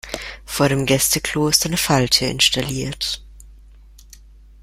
[0.45, 3.23] Vor dem Gäste-Klo ist eine Falltür installiert.